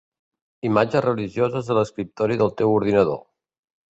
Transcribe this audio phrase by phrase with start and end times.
[0.69, 3.21] Imatges religioses a l'escriptori del teu ordinador.